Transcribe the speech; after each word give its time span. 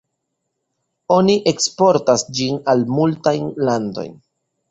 Oni 1.15 1.35
eksportas 1.51 2.25
ĝin 2.39 2.57
al 2.73 2.83
multajn 2.95 3.47
landojn. 3.69 4.19